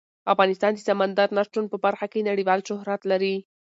[0.33, 3.35] افغانستان د سمندر نه شتون په برخه کې نړیوال شهرت لري.